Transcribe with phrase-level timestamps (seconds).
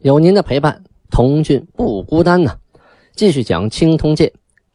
[0.00, 2.60] 有您的陪伴，童俊不孤单呢。
[3.16, 4.28] 继续讲《清通鉴》，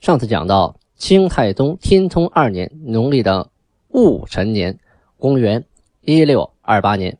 [0.05, 3.49] 上次讲到清太宗天聪二年农历的
[3.87, 4.77] 戊辰年，
[5.17, 5.63] 公元
[6.01, 7.17] 一六二八年，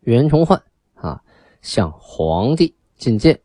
[0.00, 0.62] 袁崇焕
[0.94, 1.20] 啊
[1.60, 3.38] 向皇帝进谏，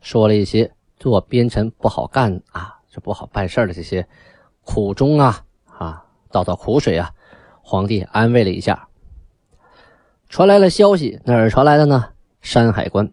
[0.00, 4.08] 说了一些做边臣不好干啊，这不好办事的这些
[4.64, 7.10] 苦衷啊啊，倒倒苦水啊。
[7.60, 8.88] 皇帝安慰了一下，
[10.30, 12.11] 传来了消息，哪儿传来的呢？
[12.42, 13.10] 山海关，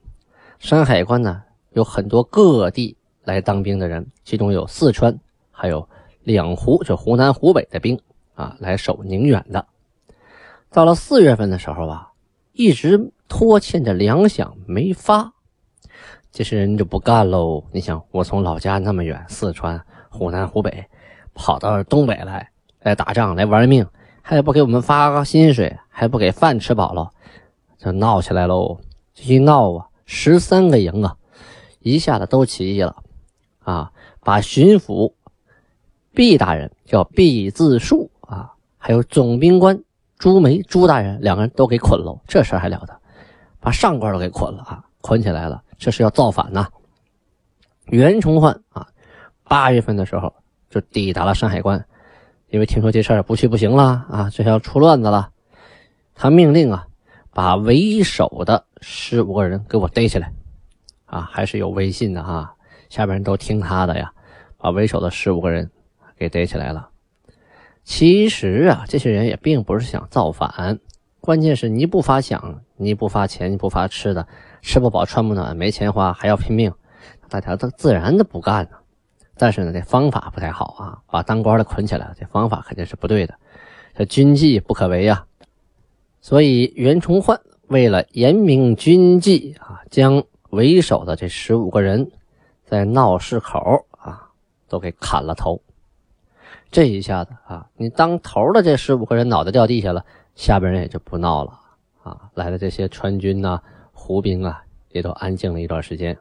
[0.57, 5.17] 山海关呢有很多各地来当兵的人，其中有四川，
[5.51, 5.87] 还有
[6.23, 7.97] 两湖，就湖南、湖北的兵
[8.33, 9.65] 啊，来守宁远的。
[10.71, 12.11] 到了四月份的时候吧，
[12.53, 15.31] 一直拖欠着粮饷没发，
[16.31, 17.63] 这些人就不干喽。
[17.71, 20.85] 你想，我从老家那么远，四川、湖南、湖北，
[21.35, 22.49] 跑到东北来
[22.81, 23.85] 来打仗来玩命，
[24.23, 27.11] 还不给我们发薪水，还不给饭吃饱了，
[27.77, 28.79] 就闹起来喽。
[29.15, 31.17] 一闹啊，十三个营啊，
[31.79, 32.95] 一下子都起义了，
[33.63, 35.13] 啊，把巡抚
[36.13, 39.83] 毕大人叫毕自述啊，还有总兵官
[40.17, 42.99] 朱梅朱大人两个人都给捆了，这事还了得？
[43.59, 46.67] 把上官都给捆了啊，捆起来了，这是要造反呐！
[47.87, 48.87] 袁崇焕啊，
[49.43, 50.33] 八月份的时候
[50.69, 51.85] 就抵达了山海关，
[52.49, 55.31] 因为听说这事儿不去不行了啊，这要出乱子了，
[56.15, 56.85] 他命令啊。
[57.31, 60.31] 把为首的十五个人给我逮起来，
[61.05, 62.55] 啊，还是有威信的哈，
[62.89, 64.11] 下边人都听他的呀。
[64.61, 65.71] 把为首的十五个人
[66.17, 66.89] 给逮起来了。
[67.85, 70.79] 其实啊，这些人也并不是想造反，
[71.21, 74.27] 关键是你不发饷，你不发钱，你不发吃的，
[74.61, 76.73] 吃不饱穿不暖，没钱花还要拼命，
[77.29, 78.71] 大家都自然的不干呢。
[79.37, 83.33] 但是呢，这方法不太好啊，把当官的捆起来，这方法肯定是不对的，
[83.95, 85.25] 这军纪不可违呀。
[86.19, 87.39] 所以袁崇焕
[87.69, 92.11] 为了严明军纪啊，将为首的这十五个人
[92.65, 94.29] 在闹市口啊
[94.67, 95.61] 都给砍了头。
[96.71, 101.59] 这一下子啊，你当头的这十五个人脑袋掉地下了，下边人也就不闹了
[102.03, 102.29] 啊。
[102.33, 103.61] 来的这些川军呐、
[103.93, 106.17] 胡兵啊，也都安静了一段时间。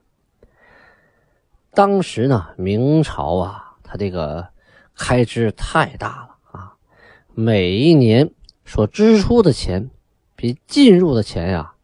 [1.72, 4.46] 当时呢，明朝啊，他这个
[4.94, 6.74] 开支太大了啊，
[7.34, 8.30] 每一年。
[8.66, 9.88] 所支出的钱
[10.38, 11.74] 比进入的钱呀，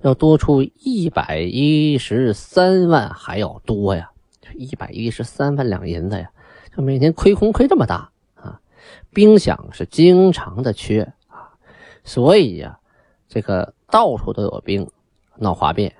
[0.00, 4.10] 要多出一百一十三万还要多呀！
[4.56, 6.28] 一百一十三万两银子呀，
[6.76, 8.60] 就每年亏空亏这么大啊！
[9.10, 11.54] 兵饷是经常的缺啊，
[12.02, 12.80] 所以呀，
[13.28, 14.90] 这个到处都有兵
[15.36, 15.94] 闹哗变。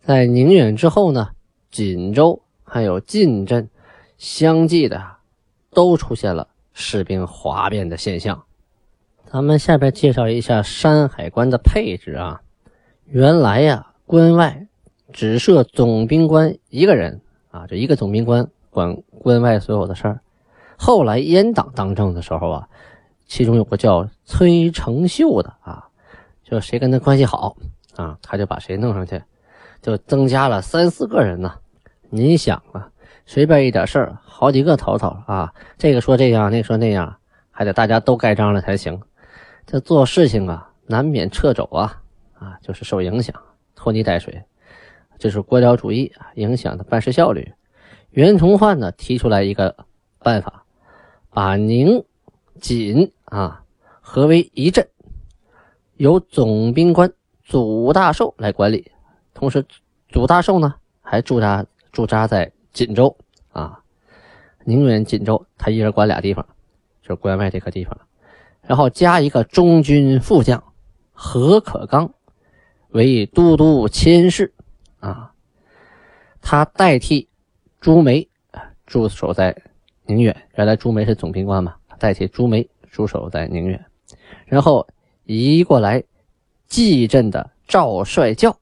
[0.00, 1.28] 在宁远之后呢，
[1.70, 3.68] 锦州还有晋镇
[4.16, 5.16] 相继的
[5.72, 8.42] 都出现了士兵哗变的现象。
[9.30, 12.40] 咱们下边介绍一下山海关的配置啊。
[13.04, 14.66] 原来呀，关外
[15.12, 20.20] 只设总兵官一个人啊，这一个总兵官管关外所有的事儿。
[20.78, 22.68] 后来阉党当政的时候啊，
[23.26, 25.88] 其中有个叫崔成秀的啊，
[26.42, 27.54] 就谁跟他关系好
[27.96, 29.22] 啊，他就把谁弄上去，
[29.82, 31.52] 就增加了三四个人呢。
[32.08, 32.88] 你想啊，
[33.26, 37.14] 随便一点事儿，好几个头头啊，这个说这样，那个说那样，
[37.50, 38.98] 还得大家都盖章了才行。
[39.70, 42.00] 这做事情啊，难免掣肘啊，
[42.38, 43.38] 啊，就是受影响，
[43.74, 44.42] 拖泥带水，
[45.18, 47.52] 这是官僚主义啊，影响的办事效率。
[48.08, 49.76] 袁崇焕呢提出来一个
[50.20, 50.64] 办法，
[51.28, 52.02] 把宁、
[52.58, 53.62] 锦啊
[54.00, 54.88] 合为一镇，
[55.98, 57.12] 由总兵官
[57.44, 58.90] 祖大寿来管理，
[59.34, 59.62] 同时
[60.08, 63.14] 祖大寿呢还驻扎驻扎在锦州
[63.52, 63.78] 啊，
[64.64, 66.42] 宁远、锦州，他一人管俩地方，
[67.02, 67.94] 就是关外这个地方。
[68.68, 70.62] 然后加一个中军副将
[71.12, 72.12] 何可刚
[72.90, 74.52] 为都督佥事
[75.00, 75.32] 啊，
[76.42, 77.26] 他代替
[77.80, 78.28] 朱梅
[78.86, 79.56] 驻守在
[80.04, 80.36] 宁远。
[80.56, 83.82] 原来朱梅是总兵官嘛，代替朱梅驻守在宁远。
[84.44, 84.86] 然后
[85.24, 86.04] 移过来
[86.68, 88.58] 蓟镇的赵帅教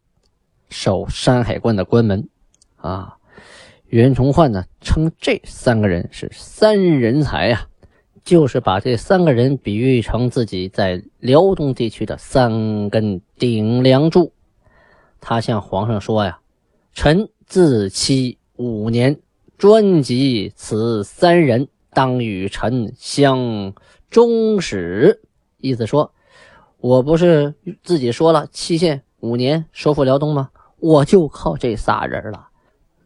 [0.71, 2.29] 守山海关的关门
[2.77, 3.17] 啊。
[3.87, 7.67] 袁崇焕呢称这三个人是三人才呀。
[8.27, 14.33] 就是把这三个人比喻成自己在辽东地区的三根顶梁柱，
[15.21, 16.41] 他向皇上说呀
[16.93, 19.21] ：“臣自期五年，
[19.57, 23.73] 专辑此三人，当与臣相
[24.11, 25.23] 终始。”
[25.63, 26.13] 意思说，
[26.79, 30.51] 我不是自己说了期限五年收复辽东吗？
[30.81, 32.49] 我就靠这仨人了。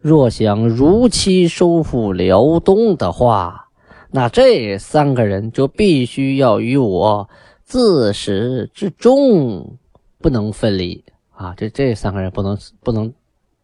[0.01, 3.69] 若想如期收复辽东的话，
[4.13, 7.29] 那这三个人就必须要与我
[7.63, 9.79] 自始至终
[10.19, 11.55] 不能分离啊！
[11.57, 13.13] 这这三个人不能不能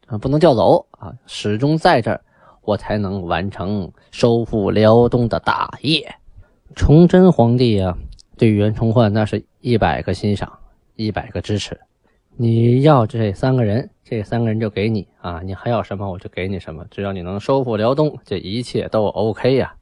[0.07, 2.21] 啊不能调走啊，始终在这儿，
[2.63, 6.15] 我才能完成收复辽东的大业。
[6.77, 7.99] 崇祯皇帝啊，
[8.39, 10.53] 对袁崇焕那是一百个欣赏，
[10.95, 11.77] 一百个支持。
[12.37, 15.41] 你要这三个人，这三个人就给你啊！
[15.43, 16.85] 你还要什么，我就给你什么。
[16.91, 19.75] 只要你能收复辽东，这一切都 OK 呀。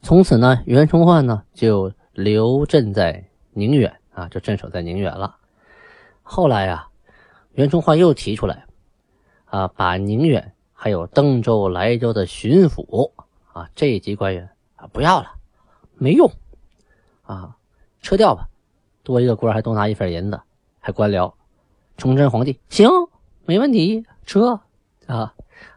[0.00, 5.36] 从此呢，袁崇焕呢就留镇在宁远啊，就镇守在宁远了。
[6.22, 6.88] 后来呀，
[7.52, 8.64] 袁崇焕又提出来
[9.46, 13.12] 啊，把宁远还有登州、莱州的巡抚
[13.52, 15.32] 啊这一级官员啊不要了，
[15.94, 16.30] 没用
[17.22, 17.56] 啊，
[18.00, 18.48] 撤掉吧，
[19.02, 20.40] 多一个官还多拿一份银子，
[20.80, 21.32] 还官僚。
[21.96, 22.88] 崇祯皇帝行，
[23.44, 24.60] 没问题，撤
[25.08, 25.34] 啊！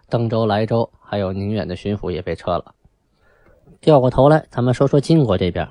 [0.08, 2.76] 登州、莱州还有宁远的巡抚也被撤了。
[3.82, 5.68] 掉过头来，咱们说说金国这边，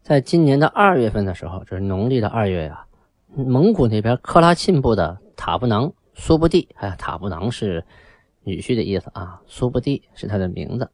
[0.00, 2.86] 在今年的二月份的时候，就是农历的二月呀，
[3.34, 7.84] 蒙古那边克拉沁部的塔布囊苏布地，哎，塔布囊是
[8.44, 10.88] 女婿的意思啊，苏布地是他的名字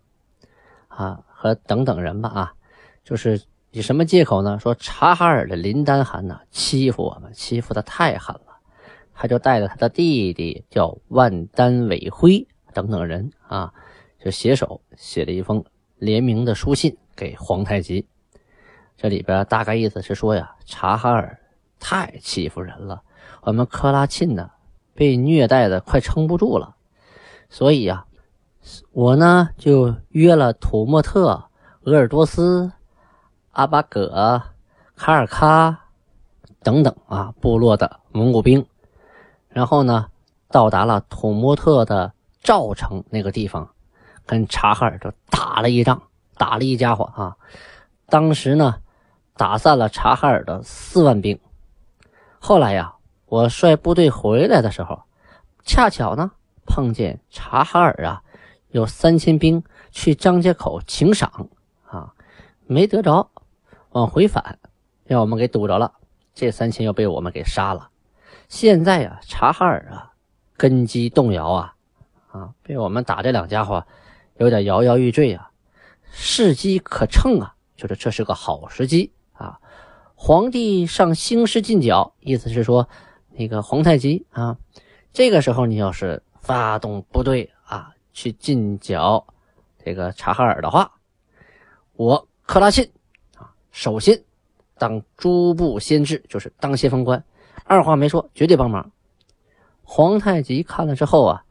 [0.89, 2.55] 啊，和等等人吧啊，
[3.05, 4.59] 就是以什么借口呢？
[4.59, 8.57] 说察哈尔的林丹汗呢欺负我们，欺负的太狠了。
[9.13, 13.71] 他就带着他的弟弟叫万丹伟辉等等人啊，
[14.19, 15.63] 就携手写了一封
[16.05, 18.07] 联名的书信给皇太极。
[18.97, 21.41] 这里边大概意思是说呀，察哈尔
[21.81, 23.03] 太欺负人了，
[23.43, 24.51] 我们克拉沁呢
[24.95, 26.77] 被虐待的快撑不住了，
[27.49, 28.05] 所以呀，
[28.93, 31.45] 我呢就约了土默特、
[31.85, 32.71] 鄂尔多斯、
[33.53, 34.43] 阿巴葛、
[34.95, 35.75] 卡尔喀
[36.63, 38.65] 等等啊部落的蒙古兵。
[39.49, 40.07] 然后呢，
[40.49, 42.13] 到达了土默特的
[42.43, 43.74] 赵城那个地方，
[44.27, 46.03] 跟察哈尔就打了一仗，
[46.37, 47.37] 打了一家伙啊！
[48.07, 48.77] 当时呢，
[49.37, 51.39] 打散了察哈尔的四万兵。
[52.39, 52.95] 后来呀，
[53.27, 55.03] 我率部队回来的时候，
[55.65, 56.33] 恰巧呢
[56.67, 58.23] 碰见察哈尔啊
[58.71, 61.49] 有三千兵去张家口请赏
[61.87, 62.13] 啊，
[62.67, 63.31] 没得着，
[63.91, 64.59] 往回返，
[65.05, 65.93] 让我们给堵着了。
[66.35, 67.89] 这三千又被我们给杀了。
[68.49, 70.13] 现在呀，察哈尔啊，
[70.57, 71.75] 根基动摇啊，
[72.31, 73.87] 啊，被我们打这两家伙
[74.37, 75.51] 有点摇摇欲坠啊，
[76.11, 79.59] 时机可乘啊，觉得这是个好时机啊。
[80.15, 82.89] 皇帝上兴师进剿，意思是说，
[83.33, 84.57] 那个皇太极啊，
[85.13, 89.27] 这个时候你要是发动部队啊，去进剿
[89.85, 90.93] 这个察哈尔的话，
[91.93, 92.89] 我克拉沁
[93.37, 94.25] 啊，首先
[94.79, 97.23] 当诸部先知，就是当先锋官。
[97.65, 98.91] 二话没说，绝对帮忙。
[99.83, 101.45] 皇太极看了之后啊，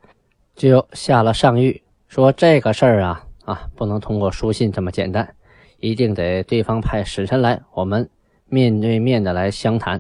[0.55, 1.82] 就下了上谕，
[2.13, 5.35] 说这个事儿啊啊，不能通过书信这么简单，
[5.79, 8.07] 一定得对方派使臣来，我们
[8.45, 9.99] 面对面的来相谈。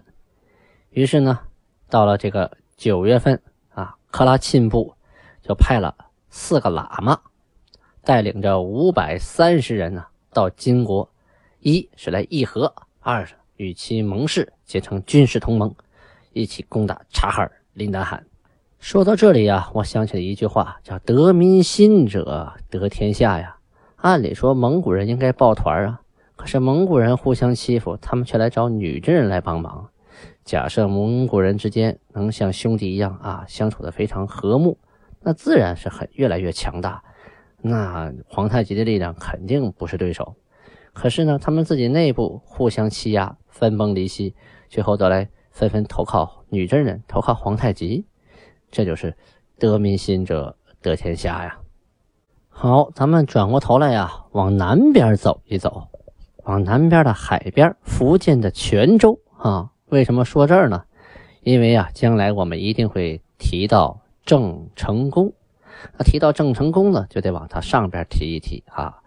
[0.91, 1.39] 于是呢，
[1.89, 3.41] 到了这个九月份
[3.73, 4.93] 啊，克拉沁部
[5.41, 5.95] 就派了
[6.29, 7.19] 四个喇嘛，
[8.03, 11.11] 带领着五百三十人呢，到金国，
[11.61, 15.75] 一是来议和，二是与其盟誓结成军事同盟。
[16.31, 18.23] 一起攻打察哈尔林丹汗。
[18.83, 23.55] 说到这里呀，我想起了一句话，叫“得民心者得天下”呀。
[23.95, 26.01] 按理说蒙古人应该抱团啊，
[26.35, 29.87] 可是蒙古人互相欺负，他们却来找女真人来帮忙。
[30.43, 34.77] 假设蒙古人之间能像兄弟一样啊，相处的非常和睦，
[35.21, 37.01] 那自然是很越来越强大。
[37.61, 40.35] 那皇太极的力量肯定不是对手。
[40.91, 44.35] 可是呢，他们自己内部互相欺压，分崩离析，
[44.67, 45.29] 最后得来。
[45.51, 48.07] 纷纷投靠女真人，投靠皇太极，
[48.73, 49.15] 这就是
[49.59, 51.59] 得民心者得天下呀。
[52.49, 55.89] 好，咱们转过头来呀，往南边走一走，
[56.43, 59.69] 往南边的海边，福建的泉州啊。
[59.89, 60.85] 为什么说这儿呢？
[61.41, 65.31] 因为啊，将来我们一定会提到郑成功。
[65.95, 69.03] 那提到郑成功呢，就得往他上边提一提啊。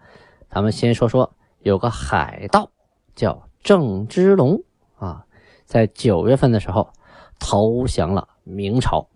[0.49, 2.69] 咱们先说说，有个海盗
[3.15, 4.63] 叫郑芝龙
[4.95, 5.25] 啊。
[5.65, 6.89] 在九月份的时候，
[7.37, 9.09] 投降了明朝。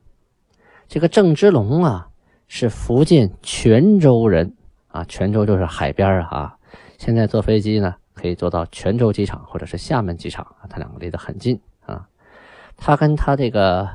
[0.92, 2.10] 这个郑芝龙啊，
[2.50, 4.58] 是福建泉州人
[4.90, 6.58] 啊，泉州就是海边啊。
[6.98, 12.10] 现在坐飞机呢，可以坐到泉州机场或者是厦门机场啊，他两个离得很近啊。
[12.76, 13.88] 他跟他这个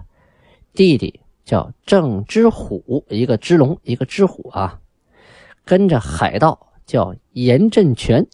[0.72, 4.80] 弟弟叫郑之虎，一个之龙，一个之虎啊，
[5.66, 8.26] 跟着海盗叫严振权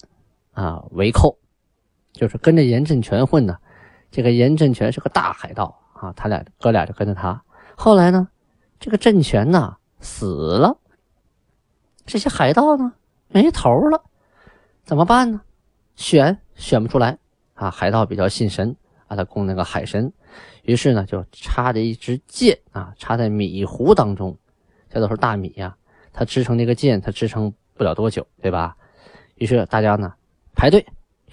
[0.53, 1.37] 啊为寇，
[2.13, 3.59] 就是跟着严振权混呢。
[4.13, 7.43] 这个严振权是个大海盗啊，他俩哥俩就跟着他。
[7.75, 8.29] 后来呢，
[8.83, 10.77] 这个政权呢死了，
[12.05, 12.93] 这些海盗呢
[13.29, 14.03] 没头了，
[14.83, 15.41] 怎么办呢？
[15.95, 17.17] 选选不出来
[17.55, 17.71] 啊！
[17.71, 18.75] 海盗比较信神
[19.07, 20.13] 啊，他供那个海神，
[20.65, 24.37] 于是呢就插着一支箭啊，插在米糊当中，
[24.91, 25.77] 这都是大米呀，
[26.13, 28.77] 它支撑那个箭，它支撑不了多久，对吧？
[29.37, 30.13] 于是大家呢
[30.57, 30.85] 排队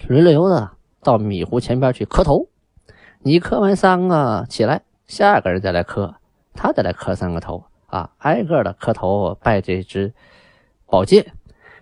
[0.06, 0.70] 轮流的
[1.02, 2.46] 到米糊前边去磕头，
[3.18, 6.14] 你磕完三个起来，下个人再来磕，
[6.54, 10.12] 他再来磕三个头啊，挨个的磕头拜这支
[10.86, 11.32] 宝剑。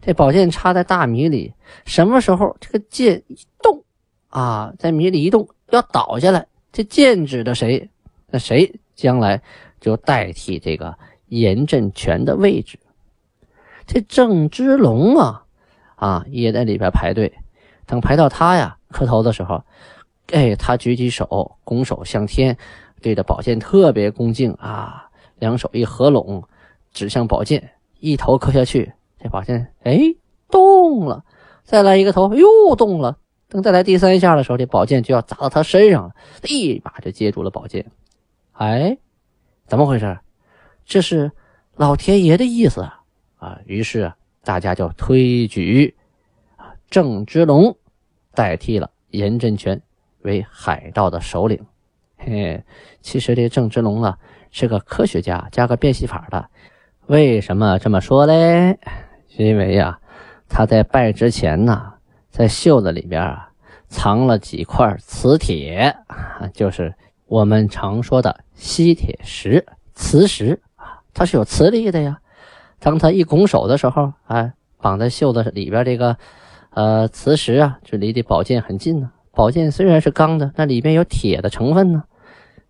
[0.00, 3.82] 这宝剑插在大米里，什么时候这个剑一动
[4.28, 7.90] 啊，在米里一动要倒下来，这剑指的谁？
[8.30, 9.42] 那谁将来
[9.80, 10.96] 就代替这个
[11.26, 12.78] 严振权的位置？
[13.86, 15.44] 这郑芝龙啊，
[15.96, 17.32] 啊也在里边排队，
[17.84, 19.64] 等排到他呀磕头的时候，
[20.32, 22.56] 哎，他举起手，拱手向天，
[23.00, 26.42] 对着宝剑特别恭敬啊，两手一合拢，
[26.92, 28.92] 指向宝剑，一头磕下去。
[29.20, 29.98] 这宝剑哎
[30.48, 31.24] 动了，
[31.64, 33.18] 再来一个头又动了。
[33.48, 36.14] 等再来第三下的时候，这宝剑就要砸到他身上了，
[36.44, 37.86] 一把就接住了宝剑。
[38.52, 38.98] 哎，
[39.66, 40.18] 怎么回事？
[40.84, 41.32] 这是
[41.74, 43.00] 老天爷的意思啊！
[43.36, 44.12] 啊，于是
[44.42, 45.96] 大家就推举
[46.56, 47.76] 啊郑芝龙
[48.34, 49.80] 代替了严振权
[50.22, 51.64] 为海盗的首领。
[52.18, 52.62] 嘿，
[53.00, 54.18] 其实这郑芝龙啊
[54.50, 56.50] 是个科学家加个变戏法的。
[57.06, 58.78] 为什么这么说嘞？
[59.36, 60.00] 因为呀，
[60.48, 61.94] 他在拜之前呢，
[62.28, 63.50] 在袖子里边啊
[63.86, 65.96] 藏了几块磁铁，
[66.52, 66.94] 就是
[67.26, 72.18] 我们常说的吸铁石、磁石啊，它是有磁力的呀。
[72.80, 76.16] 当他一拱手的时候，哎，绑在袖子里边这个
[76.70, 79.12] 呃磁石啊，就离这宝剑很近呢。
[79.32, 82.04] 宝剑虽然是钢的，那里边有铁的成分呢，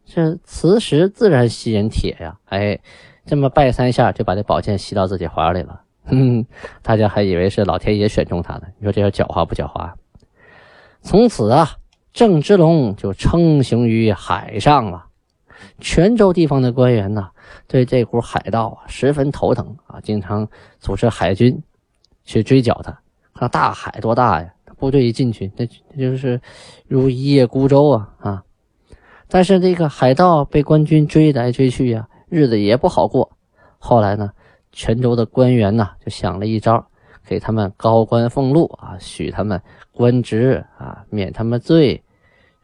[0.05, 2.39] 这磁石自然吸引铁呀。
[2.47, 2.79] 哎，
[3.25, 5.83] 这么拜三下，就把这宝剑吸到自己怀里了。
[6.11, 6.47] 嗯，
[6.83, 8.63] 大家还以为是老天爷选中他呢。
[8.79, 9.93] 你说这叫狡猾不狡猾？
[11.03, 11.77] 从此啊，
[12.13, 15.07] 郑芝龙就称雄于海上了。
[15.81, 17.29] 泉州地方的官员呢，
[17.67, 20.49] 对这股海盗啊十分头疼啊，经常
[20.81, 21.63] 组织海军
[22.25, 22.99] 去追剿他。
[23.35, 24.49] 看大海多大呀，
[24.79, 26.41] 部队一进去，那那就是
[26.87, 28.45] 如一叶孤舟啊啊！
[29.29, 33.31] 但是这个海盗被官军追来追去呀，日子也不好过。
[33.79, 34.33] 后来呢？
[34.71, 36.87] 泉州的官员呢，就想了一招，
[37.27, 39.61] 给他们高官俸禄啊，许他们
[39.93, 42.01] 官职啊，免他们罪，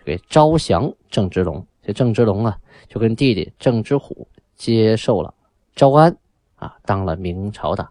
[0.05, 1.67] 给招降郑芝龙。
[1.83, 2.57] 这郑芝龙啊，
[2.89, 5.35] 就跟弟弟郑芝虎接受了
[5.75, 6.17] 招安
[6.57, 7.89] 啊，当了明朝的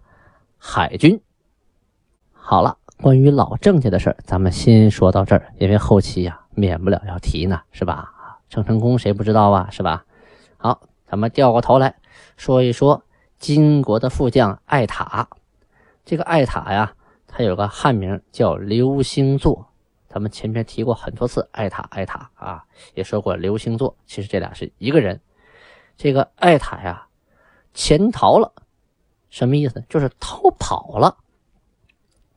[0.57, 1.19] 海军。
[2.31, 8.11] 好了，关于老郑家的事儿，咱们先说到这儿，因为后期呀，免不了要提呢，是吧？
[8.49, 10.05] 郑成功谁不知道啊，是吧？
[10.57, 11.95] 好，咱们掉过头来
[12.37, 13.03] 说一说。
[13.39, 15.27] 金国的副将艾塔，
[16.05, 16.93] 这个艾塔呀，
[17.27, 19.67] 他有个汉名叫刘星座。
[20.07, 23.97] 咱们前面提过很多次艾塔，艾塔啊，也说过刘星座。
[24.05, 25.19] 其实这俩是一个人。
[25.97, 27.05] 这个艾塔呀，
[27.73, 28.53] 潜逃了，
[29.29, 29.83] 什么意思？
[29.89, 31.17] 就是逃跑了。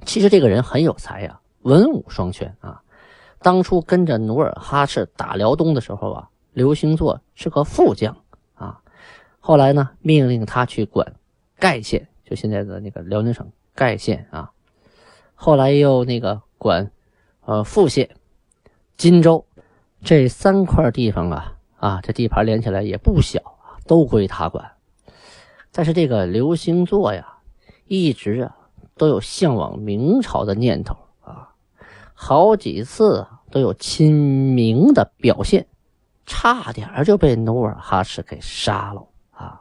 [0.06, 2.80] 其实这个人很有才呀，文武双全啊。
[3.42, 8.16] 当初跟着努尔哈赤打辽东的时候啊，刘星座是个副将
[8.54, 8.80] 啊。
[9.40, 11.14] 后来呢，命令他去管
[11.58, 14.52] 盖县，就现在的那个辽宁省盖县啊。
[15.34, 16.90] 后来又那个管
[17.44, 18.16] 呃富县、
[18.96, 19.44] 荆州
[20.02, 24.72] 这三块地方啊啊，这地盘连起来也不小啊，都归他管。
[25.72, 27.38] 但是这个刘星座呀，
[27.86, 28.56] 一直啊
[28.96, 31.52] 都有向往明朝的念头啊，
[32.14, 34.14] 好几次都有亲
[34.54, 35.66] 明的表现，
[36.24, 39.60] 差点就被努尔哈赤给杀了啊。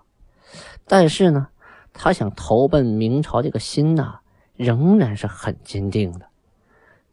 [0.86, 1.48] 但是呢，
[1.94, 4.20] 他想投奔明朝这个心呐，
[4.56, 6.26] 仍然是很坚定的。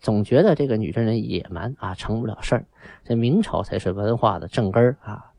[0.01, 2.67] 总觉得这个女真人野蛮啊，成不了事儿。
[3.05, 5.33] 这明朝才是文化的正根啊，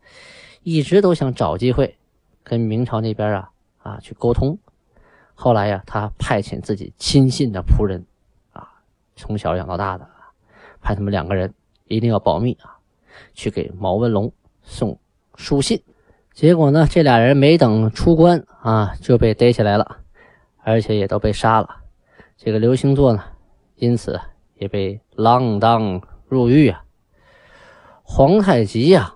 [0.63, 1.97] 一直都想找机会
[2.43, 4.57] 跟明朝那边啊啊去沟通。
[5.43, 8.01] 后来呀，他派遣自己亲信的仆人
[8.53, 8.65] 啊，
[9.17, 10.07] 从小养到大的，
[10.79, 11.53] 派他们两个人
[11.89, 12.79] 一定要保密啊，
[13.33, 14.31] 去给毛文龙
[14.61, 14.97] 送
[15.35, 15.83] 书信。
[16.31, 19.97] 结果呢，这俩人没等出关啊，就被逮起来了，
[20.59, 21.67] 而且也都被杀了。
[22.37, 23.21] 这个刘星座呢，
[23.75, 24.17] 因此
[24.55, 26.85] 也被锒铛入狱啊。
[28.01, 29.13] 皇太极呀，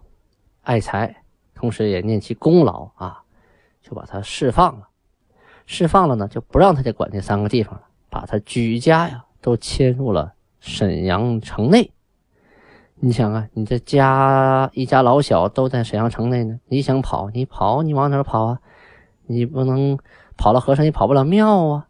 [0.63, 1.23] 爱才，
[1.55, 3.23] 同时也念其功劳啊，
[3.81, 4.89] 就把他释放了。
[5.67, 11.91] 释放了呢，就不让他再管这三个地方了，把他举家呀都迁入了沈阳城内。
[12.95, 18.59] 你想啊，你这家一家老小都在沈阳城内呢，你想跑，你跑，你往哪跑啊？
[19.27, 19.99] 你不能
[20.37, 21.87] 跑了和尚，你跑不了庙啊。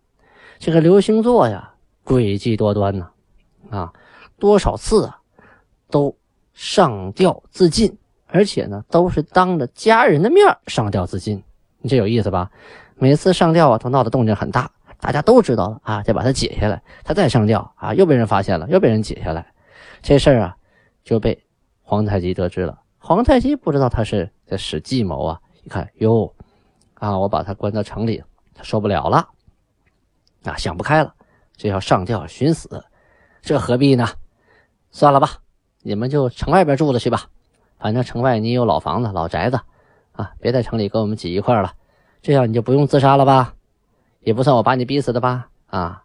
[0.57, 3.11] 这个刘星座呀，诡计多端呐，
[3.69, 3.93] 啊，
[4.39, 5.21] 多少次啊，
[5.89, 6.17] 都
[6.51, 11.41] 上吊自尽，而且呢，都是当着家人的面上吊自尽。
[11.79, 12.49] 你这有意思吧？
[12.99, 19.53] 每次上吊啊，都闹得动静很大，大家都知道了啊，再把他解下来，他再上吊啊，又被人发现了，又被人解下来，
[20.01, 20.55] 这事儿啊，
[21.03, 21.45] 就被
[21.83, 22.79] 皇太极得知了。
[22.97, 26.33] 皇太极不知道他是在使计谋啊，一看哟，
[26.95, 28.23] 啊，我把他关到城里，
[28.55, 29.29] 他受不了了，
[30.43, 31.13] 啊，想不开了，
[31.55, 32.83] 就要上吊寻死，
[33.41, 34.07] 这何必呢？
[34.89, 35.29] 算了吧，
[35.83, 37.25] 你们就城外边住着去吧，
[37.77, 39.59] 反正城外你有老房子、老宅子，
[40.13, 41.73] 啊，别在城里跟我们挤一块了。
[42.27, 43.55] 这样你就不用自杀了吧，
[44.19, 45.47] 也不算我把你逼死的吧？
[45.67, 46.03] 啊，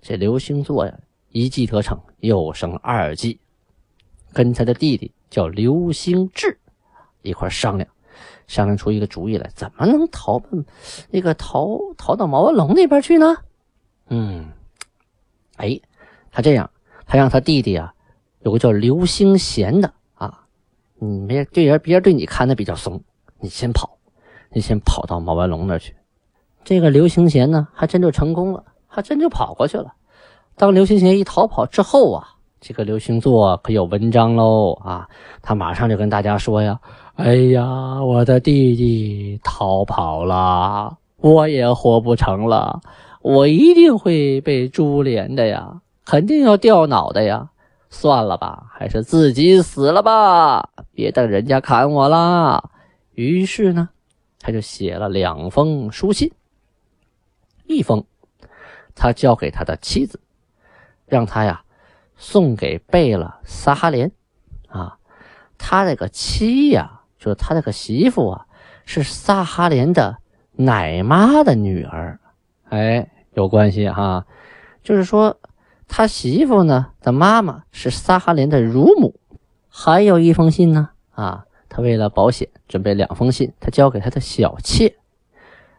[0.00, 0.92] 这刘星座呀，
[1.28, 3.38] 一计得逞，又生二计，
[4.32, 6.58] 跟他的弟弟叫刘星志
[7.22, 7.88] 一块商量，
[8.48, 10.66] 商量出一个主意来，怎么能逃奔
[11.12, 13.36] 那个逃逃到毛文龙那边去呢？
[14.08, 14.50] 嗯，
[15.58, 15.80] 哎，
[16.32, 16.68] 他这样，
[17.06, 17.94] 他让他弟弟啊，
[18.40, 20.44] 有个叫刘星贤的啊，
[20.96, 23.00] 你别对人别人对你看的比较松，
[23.38, 23.96] 你先跑。
[24.52, 25.94] 你先跑到毛文龙那儿去，
[26.62, 29.94] 这个刘行贤呢，还真就成功了，还真就跑过去了。
[30.56, 32.28] 当刘行贤一逃跑之后啊，
[32.60, 35.08] 这个刘星座可有文章喽啊！
[35.40, 36.78] 他马上就跟大家说呀
[37.16, 42.80] ：“哎呀，我的弟弟逃跑了，我也活不成了，
[43.22, 47.48] 我一定会被株连的呀，肯定要掉脑袋呀！
[47.88, 52.62] 算了吧，还是自己死了吧，别等人家砍我啦。”
[53.16, 53.88] 于是呢。
[54.44, 56.32] 他就写了两封书信，
[57.64, 58.04] 一封
[58.92, 60.18] 他交给他的妻子，
[61.06, 61.62] 让他呀
[62.16, 64.10] 送给贝勒萨哈连
[64.66, 64.98] 啊。
[65.56, 68.46] 他这个妻呀，就是他这个媳妇啊，
[68.84, 70.18] 是萨哈连的
[70.50, 72.18] 奶妈的女儿，
[72.68, 74.26] 哎，有关系哈。
[74.82, 75.38] 就是说，
[75.86, 79.14] 他媳妇呢的妈妈是萨哈连的乳母。
[79.68, 81.46] 还有一封信呢啊。
[81.74, 83.50] 他为了保险，准备两封信。
[83.58, 84.94] 他交给他的小妾，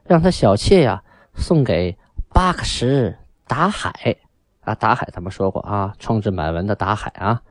[0.04, 1.04] 让他小妾呀
[1.36, 1.96] 送给
[2.30, 4.18] 巴克什达海
[4.62, 4.74] 啊。
[4.74, 7.44] 达海咱们说过啊，创制满文的达海啊。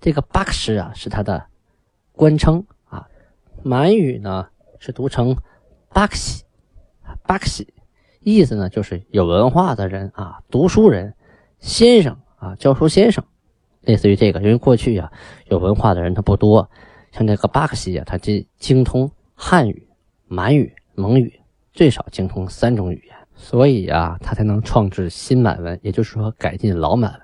[0.00, 1.46] 这个巴克什啊是他的
[2.10, 3.06] 官称啊。
[3.62, 4.48] 满语呢
[4.80, 5.36] 是读成
[5.90, 6.42] 巴克西，
[7.28, 7.72] 巴克西，
[8.18, 11.14] 意思呢就是有文化的人啊，读书人，
[11.60, 13.22] 先生啊，教书先生，
[13.82, 14.40] 类似于这个。
[14.40, 15.12] 因为过去呀
[15.44, 16.68] 有文化的人他不多。
[17.16, 19.86] 像这个巴克西啊，他这精通汉语、
[20.26, 21.40] 满语、蒙语，
[21.72, 27.20] 最少精通三种语言，所以啊，他才能创制新满文，也就是说改进老满文。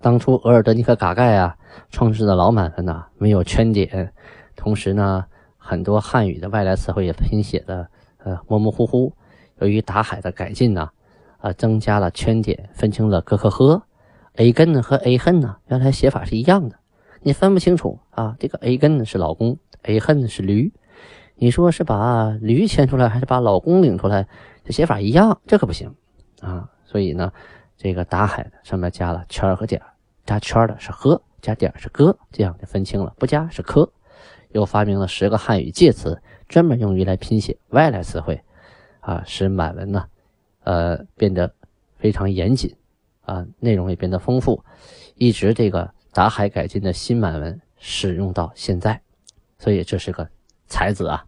[0.00, 1.54] 当初额尔德尼克嘎盖啊
[1.90, 4.10] 创制的老满文呢，没有圈点，
[4.56, 5.26] 同时呢，
[5.58, 7.86] 很多汉语的外来词汇也拼写的
[8.24, 9.12] 呃模模糊糊。
[9.60, 10.88] 由于达海的改进呢，
[11.36, 13.82] 啊，增加了圈点，分清了哥和呵
[14.36, 16.76] ，a 根和 a 恨呢，原来写法是一样的。
[17.26, 20.72] 你分不清楚啊，这个 A 根是老公，A 恨是驴，
[21.34, 24.28] 你说是把驴牵出来还是把老公领出来？
[24.64, 25.92] 这写法一样，这可不行
[26.40, 26.70] 啊！
[26.84, 27.32] 所以呢，
[27.76, 29.82] 这个打海的上面加了圈和点，
[30.24, 33.12] 加圈的是呵，加点是哥，这样就分清了。
[33.18, 33.90] 不加是科，
[34.50, 38.40] 又发明了十个汉语介词，专门用于来拼写外来词汇，
[39.00, 40.06] 啊，使满文呢，
[40.62, 41.52] 呃，变得
[41.98, 42.76] 非常严谨，
[43.22, 44.62] 啊，内容也变得丰富，
[45.16, 45.95] 一直这个。
[46.16, 49.02] 达海改进的新满文使用到现在，
[49.58, 50.26] 所以这是个
[50.66, 51.26] 才子啊！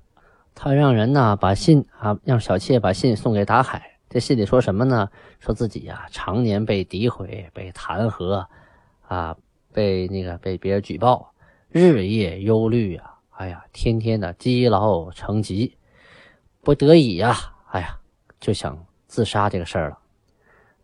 [0.55, 3.99] 他让人呢把信啊，让小妾把信送给达海。
[4.09, 5.11] 这信里说什么呢？
[5.41, 8.47] 说自己呀常年被诋毁、被弹劾，
[9.03, 9.37] 啊，
[9.75, 11.35] 被那个被别人举报，
[11.69, 15.77] 日夜忧虑啊，哎呀，天天的积劳成疾，
[16.63, 17.37] 不得已呀，
[17.73, 17.99] 哎呀，
[18.41, 19.99] 就想自杀这个事儿了。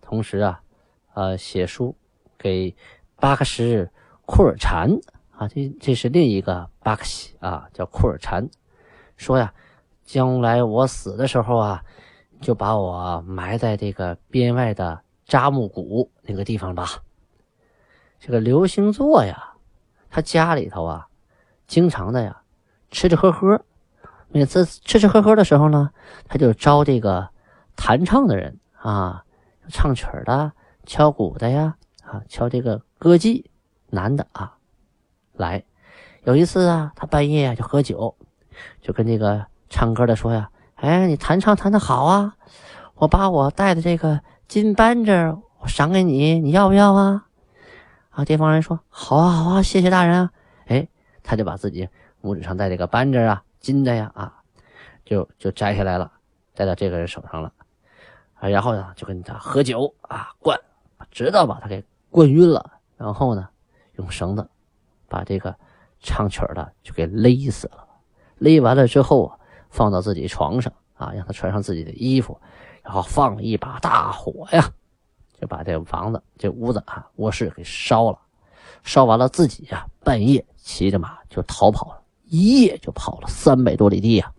[0.02, 0.60] 同时啊，
[1.14, 1.96] 呃，写书
[2.36, 2.76] 给。
[3.16, 3.88] 巴克什
[4.26, 4.90] 库尔禅
[5.32, 8.48] 啊，这这是另一个巴克西啊，叫库尔禅，
[9.16, 9.52] 说呀，
[10.04, 11.82] 将来我死的时候啊，
[12.40, 16.86] 就把我埋在这个边外的扎木谷那个地方吧。
[18.18, 19.54] 这个刘星座呀，
[20.10, 21.08] 他家里头啊，
[21.66, 22.42] 经常的呀，
[22.90, 23.60] 吃吃喝喝，
[24.28, 25.90] 每次吃吃喝喝的时候呢，
[26.26, 27.28] 他就招这个
[27.76, 29.24] 弹唱的人啊，
[29.68, 30.52] 唱曲的、
[30.86, 32.82] 敲鼓的呀，啊，敲这个。
[32.96, 33.44] 歌妓，
[33.94, 34.56] 男的啊，
[35.32, 35.64] 来，
[36.24, 38.14] 有一次啊，他半夜就喝酒，
[38.82, 42.36] 就跟这个唱歌的说呀：“哎，你弹唱弹的好啊，
[42.96, 47.26] 我把我带的这个金扳指我赏给你，你要不要啊？”
[48.10, 50.30] 啊，这方人说：“好啊，好啊，谢谢大人啊。”
[50.66, 50.86] 哎，
[51.22, 51.88] 他就把自己
[52.22, 54.34] 拇指上戴这个扳指啊，金的呀，啊，
[55.04, 56.12] 就就摘下来了，
[56.54, 57.52] 戴到这个人手上了。
[58.34, 60.58] 啊，然后呢，就跟他喝酒啊，灌，
[61.10, 62.72] 直到把他给灌晕了。
[62.96, 63.48] 然后呢，
[63.96, 64.48] 用绳子
[65.08, 65.54] 把这个
[66.00, 67.86] 唱曲的就给勒死了。
[68.38, 69.38] 勒完了之后啊，
[69.70, 72.40] 放到自己床上啊，让他穿上自己的衣服，
[72.82, 74.70] 然后放一把大火呀，
[75.40, 78.18] 就把这房子、这屋子啊、卧室给烧了。
[78.82, 84.32] 烧完了，自己呀，半夜骑着马就逃跑了，一夜就跑了三百多里地呀。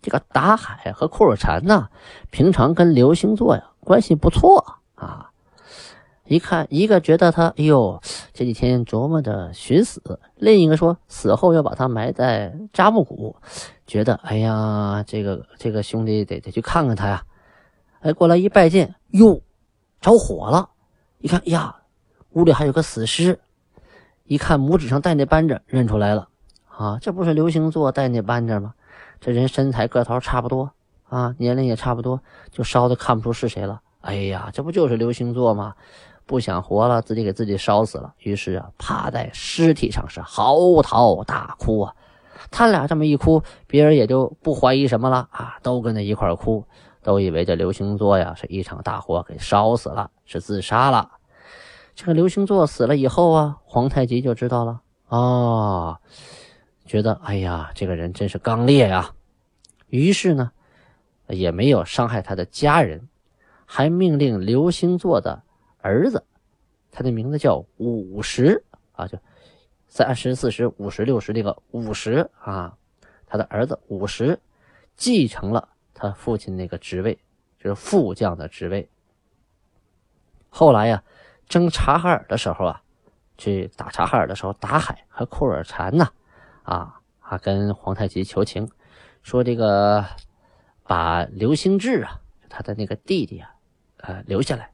[0.00, 1.90] 这个达海和库尔禅呢，
[2.30, 5.29] 平常跟刘星座呀关系不错啊。
[6.30, 8.00] 一看，一个觉得他，哎呦，
[8.32, 10.00] 这几天琢磨着寻死；
[10.36, 13.34] 另一个说死后要把他埋在扎木谷，
[13.84, 17.24] 觉得，哎呀，这个这个兄弟得得去看看他呀。
[18.02, 19.40] 哎，过来一拜见，哟，
[20.00, 20.70] 着火了！
[21.18, 21.74] 一看，呀，
[22.34, 23.40] 屋里还有个死尸。
[24.22, 26.28] 一看拇指上戴那扳指，认出来了
[26.68, 28.74] 啊，这不是刘星座戴那扳指吗？
[29.18, 30.70] 这人身材个头差不多
[31.08, 32.20] 啊，年龄也差不多，
[32.52, 33.80] 就烧的看不出是谁了。
[34.02, 35.74] 哎呀，这不就是刘星座吗？
[36.30, 38.14] 不想活了，自己给自己烧死了。
[38.20, 41.92] 于是啊，趴在尸体上是嚎啕大哭啊。
[42.52, 46.64] 他俩这么一哭，别人也就不怀疑什么了啊，都跟着一块哭，
[47.02, 51.10] 都以为这刘星座呀是一场大火给烧死了，是自杀了。
[51.96, 55.98] 这个刘星座死了以后啊，皇太极就知道了哦。
[56.86, 59.10] 觉得哎呀，这个人真是刚烈呀，
[59.88, 60.52] 于是呢，
[61.26, 63.08] 也没有伤害他的家人，
[63.66, 65.42] 还命令刘星座的
[65.82, 66.24] 儿子，
[66.90, 69.18] 他的名字叫五十啊，就
[69.88, 72.76] 三十四十五十六十这个五十啊，
[73.26, 74.38] 他的儿子五十
[74.96, 77.18] 继承了他父亲那个职位，
[77.58, 78.88] 就是副将的职位。
[80.48, 81.02] 后来呀，
[81.48, 82.82] 征察哈尔的时候啊，
[83.38, 86.10] 去打察哈尔的时候，达海和库尔禅呐。
[86.62, 88.70] 啊，还跟皇太极求情，
[89.22, 90.04] 说这个
[90.84, 93.54] 把刘兴志啊，他的那个弟弟啊，
[93.96, 94.70] 呃，留下来，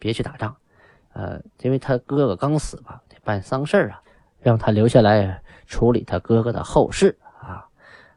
[0.00, 0.56] 别去打仗，
[1.12, 4.02] 呃，因为他哥哥刚死嘛，得办丧事啊，
[4.40, 7.64] 让他留下来处理他哥哥的后事啊，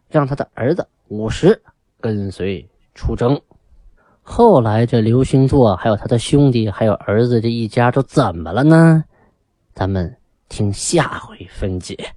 [0.10, 1.62] 让他的儿子五十
[2.00, 3.40] 跟随出征。
[4.24, 9.04] 后来这刘星座还有他的兄弟还有儿子这一家都怎么了呢？
[9.76, 10.16] 咱们
[10.48, 12.16] 听下回分解。